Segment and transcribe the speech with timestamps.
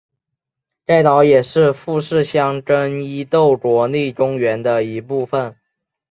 [0.83, 5.55] 该岛也是富士箱根伊豆国立公园的一部分。